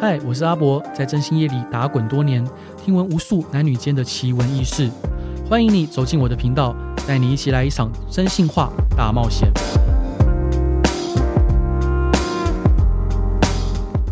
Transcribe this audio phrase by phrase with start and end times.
[0.00, 2.42] 嗨，我是阿伯，在真心夜里打滚多年，
[2.82, 4.88] 听闻无数男女间的奇闻异事。
[5.46, 6.74] 欢迎你走进我的频道，
[7.06, 9.52] 带你一起来一场征信话大冒险。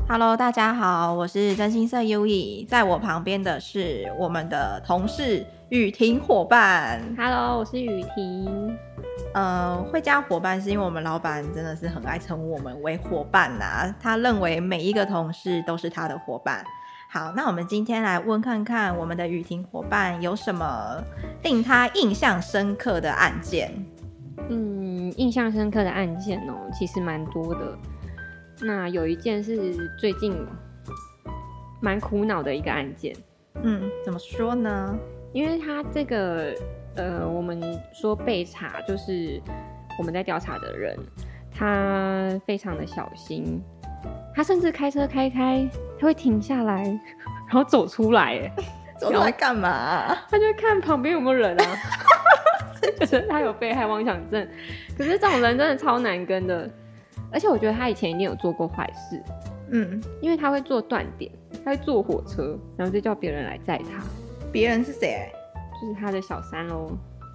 [0.06, 6.98] Hello，大家好，我是真心色优衣在我旁边的是我们的同事雨婷伙伴。
[7.14, 8.75] Hello，我是雨婷。
[9.35, 16.64] 呃，会加伙伴是因为我们老板真的是很爱称呼我们为伙伴呐、啊，他认为每一个同事都是他的伙伴。
[17.11, 21.04] 好，那我们今天来问看看我们的雨婷伙伴有什么
[21.43, 23.71] 令他印象深刻的案件？
[24.48, 27.79] 嗯，印象深刻的案件哦，其实蛮多的。
[28.62, 30.35] 那有一件是最近
[31.82, 33.14] 蛮苦恼的一个案件。
[33.62, 34.97] 嗯，怎么说呢？
[35.38, 36.52] 因为他这个。
[36.97, 39.41] 呃，我们说被查，就是
[39.97, 40.98] 我们在调查的人，
[41.55, 43.62] 他非常的小心，
[44.34, 45.64] 他甚至开车开开，
[45.97, 46.83] 他会停下来，
[47.47, 48.53] 然后走出来，哎，
[48.98, 50.27] 走出来干嘛啊？
[50.28, 51.67] 他就看旁边有没有人啊，
[53.06, 54.48] 觉得他有被害妄想症。
[54.97, 56.69] 可是这种人真的超难跟的，
[57.30, 59.23] 而且我觉得他以前一定有做过坏事，
[59.70, 61.30] 嗯，因为他会坐断点，
[61.64, 64.02] 他会坐火车，然后就叫别人来载他。
[64.53, 65.31] 别人是谁？
[65.81, 66.91] 就是他的小三喽。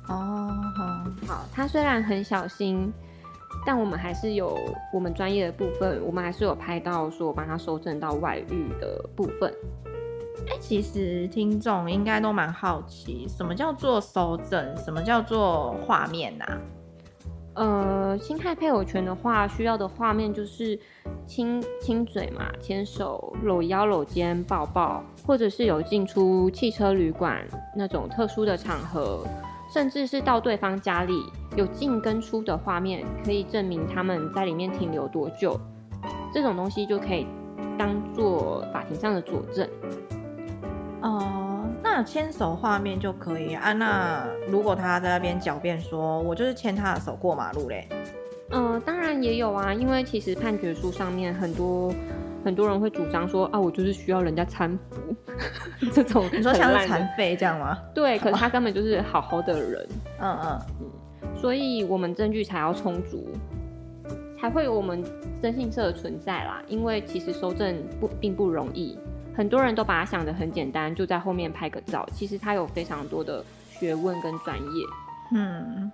[0.10, 1.46] 哦，好，好。
[1.54, 2.92] 他虽然很小心，
[3.66, 4.58] 但我们还是有
[4.94, 9.54] 我们专业的部分，我们还是有拍到说帮他收证到外遇的部分。
[10.48, 14.76] 哎、欸，其实听众应该都蛮好奇，什么叫做收证？
[14.78, 16.58] 什么叫做画面呐、啊？
[17.56, 20.78] 呃，侵害配偶权的话，需要的画面就是
[21.26, 27.44] 亲亲嘴嘛，牵手、搂腰、搂肩、抱抱，或者是有进出汽车旅馆
[27.76, 29.26] 那种特殊的场合，
[29.74, 31.14] 甚至是到对方家里
[31.56, 35.60] 有进跟出的画面，可以证明他们在里面停留多久，
[36.34, 37.26] 这种东西就可以
[37.78, 39.68] 当做法庭上的佐证。
[41.02, 43.74] 哦、那牵手画面就可以啊？
[43.74, 47.88] 那如果他在那边狡辩说，我就是牵他的手过马路嘞？
[48.54, 51.94] 嗯、呃，当然也有啊，因为其实判决书上面很多
[52.46, 55.16] 很多人会主张说啊，我就是需要人家搀扶
[55.92, 57.78] 这种，你说像是残废这样吗？
[57.94, 59.88] 对，可是他根本就是好好的人。
[60.20, 63.28] 嗯嗯嗯，所以我们证据才要充足，
[64.40, 65.04] 才会有我们
[65.42, 66.62] 征信社的存在啦。
[66.68, 68.98] 因为其实收证不并不容易。
[69.36, 72.08] 很多人都把它想得很简单，就在后面拍个照。
[72.14, 74.86] 其实它有非常多的学问跟专业。
[75.36, 75.92] 嗯，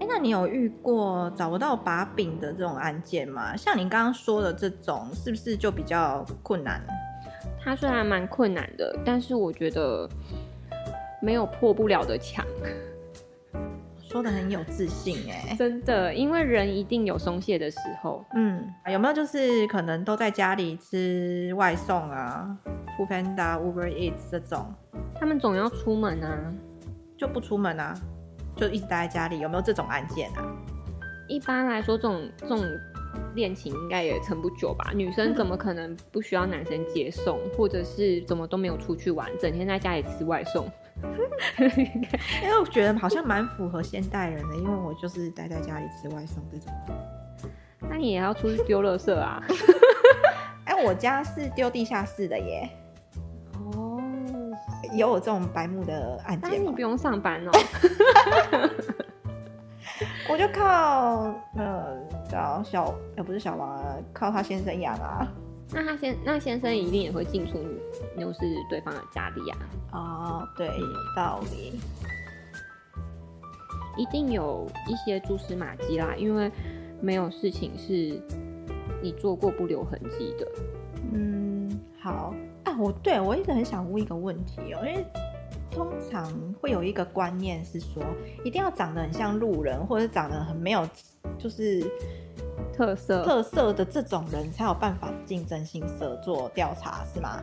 [0.00, 3.56] 欸，那你有遇过找不到把柄的这种案件吗？
[3.56, 6.82] 像你刚刚说的这种，是不是就比较困难？
[7.64, 10.08] 它虽然蛮困难的，但是我觉得
[11.20, 12.44] 没有破不了的墙。
[14.00, 18.22] 说的很有自信哎、欸， 真的，因为人一定有松懈的时候。
[18.34, 22.54] 嗯，有没有就是可能都在家里吃外送啊
[22.98, 24.70] ，Foodpanda、Uber Eats 这种，
[25.14, 26.52] 他们总要出门啊，
[27.16, 27.94] 就不出门啊，
[28.56, 30.44] 就一直待在家里，有没有这种案件啊？
[31.28, 32.64] 一般来说，这种这种
[33.34, 34.92] 恋情应该也撑不久吧？
[34.94, 40.70] 女生怎么可能不需要男生接送，或者是怎么都没有出去玩，整天在家里吃外送？
[41.58, 46.72] 因为我觉得好像蛮符合现代人的，因为我就是待在家里吃外送这种。
[47.80, 49.42] 那你也要出去丢垃圾啊？
[50.64, 52.68] 哎、欸，我家是丢地下室的耶。
[54.92, 56.66] 哦，有我这种白目的案件吗？
[56.66, 57.50] 你不用上班哦。
[60.28, 61.96] 我就靠呃
[62.28, 65.26] 找小呃不是小王啊，靠他先生养啊。
[65.74, 67.58] 那他先那先生一定也会进出，
[68.18, 69.56] 又是对方的家里呀、
[69.90, 69.98] 啊。
[69.98, 70.86] 哦，对，有
[71.16, 71.80] 道理。
[73.96, 76.50] 一定有一些蛛丝马迹啦，因为
[77.00, 78.20] 没有事情是
[79.02, 80.46] 你做过不留痕迹的。
[81.12, 82.34] 嗯，好
[82.72, 85.04] 啊，我对我一直很想问一个问题哦、喔，因为
[85.70, 86.26] 通常
[86.60, 88.02] 会有一个观念是说，
[88.44, 90.88] 一定要长得很像路人，或者长得很没有，
[91.38, 91.84] 就是。
[92.74, 97.38] 特色特色的这种人才有办法进征信社做调查，是吗？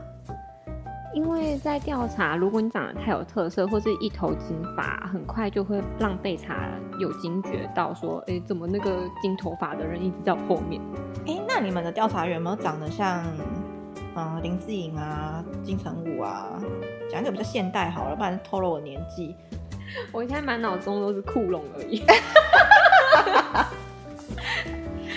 [1.13, 8.91] 因为在调查，如果你长得太有特色，或是一头金发，很快就会让被查有惊觉到说，哎、欸，怎么那个
[9.21, 10.81] 金头发的人一直在后面？
[11.27, 13.23] 哎、欸，那你们的调查员有没有长得像，
[14.15, 16.59] 嗯、呃，林志颖啊、金城武啊？
[17.09, 19.35] 讲一个比较现代好了，不然透露我年纪。
[20.11, 22.03] 我现在满脑中都是酷龙而已。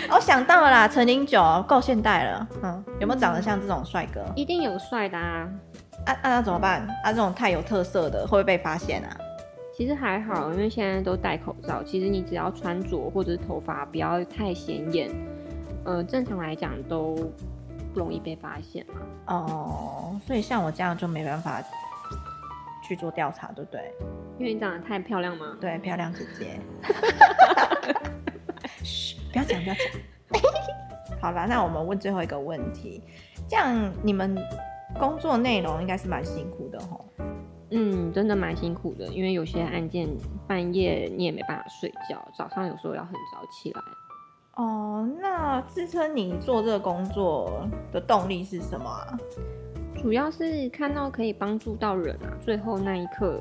[0.09, 4.21] 我、哦、想到了啦，陈零九够现代了，嗯，有没有长得像这种帅哥？
[4.35, 5.49] 一定有帅的啊！
[6.05, 6.87] 啊啊，那怎么办？
[7.03, 9.17] 啊，这种太有特色的会不会被发现啊？
[9.75, 11.83] 其实还好，因为现在都戴口罩。
[11.83, 15.11] 其实你只要穿着或者是头发不要太显眼，
[15.85, 17.17] 呃，正常来讲都
[17.93, 18.95] 不容易被发现嘛。
[19.27, 21.63] 哦，所以像我这样就没办法
[22.83, 23.93] 去做调查，对不对？
[24.39, 25.57] 因为你长得太漂亮吗？
[25.61, 26.59] 对，漂亮姐姐。
[28.83, 29.85] 嘘，不要讲，不要讲。
[31.21, 33.03] 好了，那我们问最后一个问题，
[33.49, 34.37] 这样你们
[34.99, 37.05] 工作内容应该是蛮辛苦的吼。
[37.71, 40.09] 嗯，真的蛮辛苦的，因为有些案件
[40.47, 43.81] 半夜你也没办法睡觉，早上有时候要很早起来。
[44.55, 49.19] 哦，那支撑你做这个工作的动力是什么啊？
[50.01, 53.41] 主要是看到可以帮助到人啊，最后那一刻，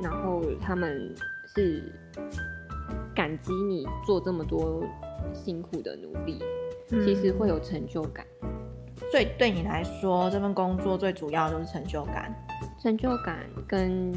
[0.00, 1.14] 然后他们
[1.54, 1.92] 是
[3.14, 4.84] 感激你做这么多
[5.32, 6.38] 辛苦的努力，
[6.90, 8.24] 嗯，其实会有成就感。
[9.10, 12.32] 所以对你来说，这份工作最主要就是成就感。
[12.80, 14.12] 成就感跟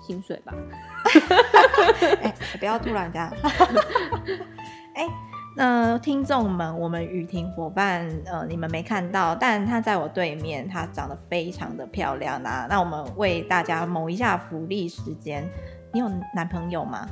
[0.00, 0.54] 薪水吧。
[2.22, 3.30] 哎、欸，不要突然这样。
[4.94, 5.08] 哎、欸，
[5.56, 12.66] 那听众们，我们雨婷伙伴，呃，你们没看到，但她在我对面，她长得非常的漂亮啊。
[12.68, 15.48] 那我们为大家谋一下福利时间，
[15.92, 17.06] 你有男朋友吗？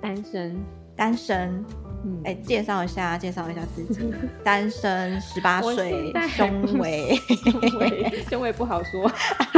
[0.00, 0.60] 单身，
[0.94, 1.64] 单身。
[2.04, 4.12] 嗯，哎、欸，介绍一下，介绍一下自己。
[4.42, 9.08] 单身，十八岁，胸围， 胸围，胸围不好说，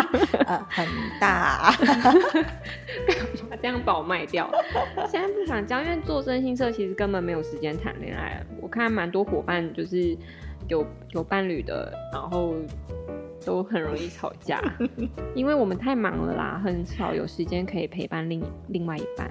[0.46, 0.86] 呃，很
[1.20, 1.72] 大。
[3.50, 4.50] 把这样把我卖掉。
[5.10, 8.44] 现在不想交，因为做身心社其实根本没有时间谈恋爱。
[8.60, 10.16] 我看蛮多伙伴就是
[10.68, 12.54] 有有伴侣的，然后
[13.44, 14.60] 都很容易吵架，
[15.34, 19.30] 因为我们太忙了啦，很少有时间可以陪伴另另外一半。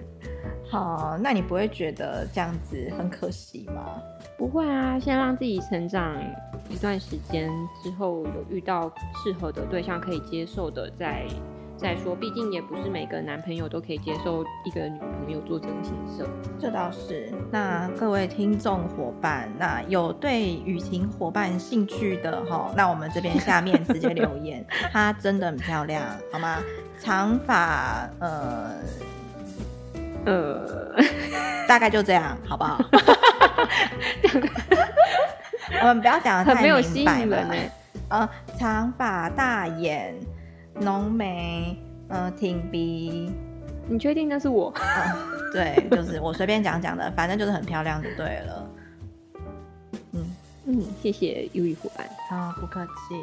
[0.74, 4.02] 哦，那你不会觉得这样子很可惜吗？
[4.38, 6.16] 不会啊，先让自己成长
[6.70, 7.50] 一段时间
[7.84, 8.92] 之后，有遇到
[9.24, 11.28] 适合的对象可以接受的，再
[11.78, 12.16] 再说。
[12.16, 16.28] 毕竟也不是每个男朋友都可以接受一个女朋友做征信社。
[16.60, 17.32] 这倒是。
[17.52, 24.66] 那各位听众伙伴，那有对雨晴伙伴兴趣的哈，那我们这边下面直接留言。
[24.92, 26.58] 她真的很漂亮，好吗？
[26.98, 28.72] 长发，呃。
[30.26, 30.96] 呃，
[31.68, 32.80] 大概就这样，好不好？
[35.82, 36.74] 我们不要讲的太明
[37.04, 37.56] 白了。
[38.10, 38.30] 呃，
[38.60, 40.16] 长发、大眼、
[40.76, 41.78] 浓眉，
[42.10, 43.34] 呃，挺鼻。
[43.88, 44.72] 你确定那是我？
[44.76, 48.70] 呃、对，就是我随便讲讲的，反正就是很漂亮就对了。
[50.14, 50.26] 嗯
[50.66, 52.08] 嗯，谢谢优衣伙伴。
[52.30, 53.16] 啊，不客气。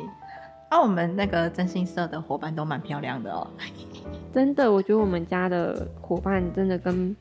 [0.71, 3.47] 啊，我们那个真心社的伙伴都蛮漂亮的哦。
[4.33, 7.15] 真的，我觉得我们家的伙伴真的跟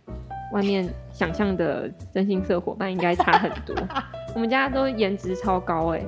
[0.53, 3.75] 外面想象的真心社伙伴应该差很多。
[4.35, 6.05] 我们家都颜值超高哎！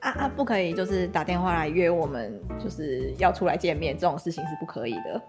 [0.00, 5.20] 啊啊，不可以，就是打电话来约我们，就是要出来见面，这种事情是不可以的。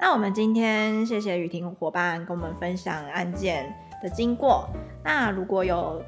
[0.00, 3.72] 那我们今天谢谢雨婷伙伴跟我们分享案件
[4.02, 4.68] 的经过。
[5.04, 6.02] 那如果有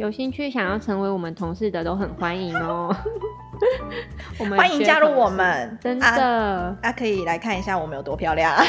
[0.00, 2.96] 有兴趣想要成为我们同事的，都很欢迎哦。
[4.38, 8.56] 我们欢迎加入我们，真的，啊，啊，可以来看一下我们有多漂亮。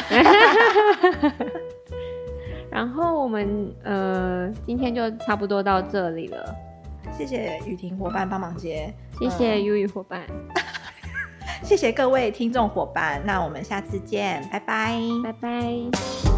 [2.69, 6.53] 然后我们呃，今天就差不多到这里了。
[7.17, 10.23] 谢谢雨婷伙伴帮忙接，谢谢优衣伙伴，
[11.63, 13.21] 谢谢各位听众伙伴。
[13.25, 16.30] 那我们下次见，拜拜，拜拜。